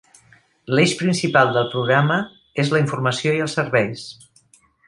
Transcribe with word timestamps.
L'eix 0.77 0.95
principal 1.01 1.53
del 1.59 1.69
programa 1.75 2.19
és 2.65 2.75
la 2.75 2.83
informació 2.85 3.37
i 3.39 3.47
els 3.49 3.59
serveis. 3.61 4.07